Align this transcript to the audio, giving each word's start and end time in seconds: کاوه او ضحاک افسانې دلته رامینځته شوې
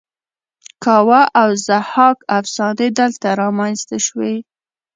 کاوه 0.83 1.21
او 1.39 1.49
ضحاک 1.67 2.17
افسانې 2.39 2.87
دلته 2.99 3.27
رامینځته 3.41 3.97
شوې 4.05 4.35